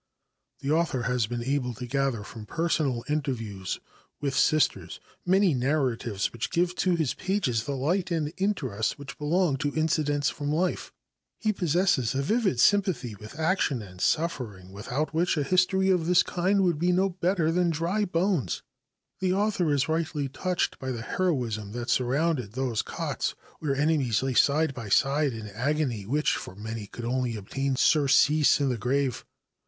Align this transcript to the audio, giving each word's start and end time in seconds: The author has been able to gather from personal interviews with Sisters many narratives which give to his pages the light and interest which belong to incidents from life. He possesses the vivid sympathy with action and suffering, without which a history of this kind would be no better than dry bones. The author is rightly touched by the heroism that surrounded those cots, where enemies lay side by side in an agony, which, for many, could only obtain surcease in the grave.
The 0.61 0.71
author 0.71 1.03
has 1.03 1.27
been 1.27 1.43
able 1.43 1.75
to 1.75 1.85
gather 1.85 2.23
from 2.23 2.47
personal 2.47 3.03
interviews 3.07 3.79
with 4.19 4.35
Sisters 4.35 4.99
many 5.27 5.53
narratives 5.53 6.33
which 6.33 6.49
give 6.49 6.73
to 6.77 6.95
his 6.95 7.13
pages 7.13 7.65
the 7.65 7.75
light 7.75 8.09
and 8.09 8.33
interest 8.37 8.97
which 8.97 9.19
belong 9.19 9.57
to 9.57 9.75
incidents 9.75 10.31
from 10.31 10.51
life. 10.51 10.91
He 11.37 11.53
possesses 11.53 12.13
the 12.13 12.23
vivid 12.23 12.59
sympathy 12.59 13.13
with 13.13 13.37
action 13.37 13.83
and 13.83 14.01
suffering, 14.01 14.71
without 14.71 15.13
which 15.13 15.37
a 15.37 15.43
history 15.43 15.91
of 15.91 16.07
this 16.07 16.23
kind 16.23 16.63
would 16.63 16.79
be 16.79 16.91
no 16.91 17.09
better 17.09 17.51
than 17.51 17.69
dry 17.69 18.03
bones. 18.03 18.63
The 19.19 19.33
author 19.33 19.71
is 19.71 19.87
rightly 19.87 20.27
touched 20.27 20.79
by 20.79 20.89
the 20.89 21.03
heroism 21.03 21.73
that 21.73 21.91
surrounded 21.91 22.53
those 22.53 22.81
cots, 22.81 23.35
where 23.59 23.75
enemies 23.75 24.23
lay 24.23 24.33
side 24.33 24.73
by 24.73 24.89
side 24.89 25.31
in 25.33 25.45
an 25.45 25.53
agony, 25.55 26.07
which, 26.07 26.35
for 26.37 26.55
many, 26.55 26.87
could 26.87 27.05
only 27.05 27.35
obtain 27.35 27.75
surcease 27.75 28.59
in 28.59 28.69
the 28.69 28.79
grave. 28.79 29.23